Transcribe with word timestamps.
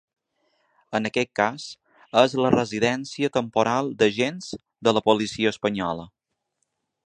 En 0.99 1.07
aquest 1.09 1.29
cas, 1.39 1.65
és 2.23 2.33
la 2.45 2.51
residència 2.57 3.31
temporal 3.37 3.93
d’agents 4.03 4.49
de 4.89 4.97
la 4.99 5.07
policia 5.11 5.57
espanyola. 5.57 6.11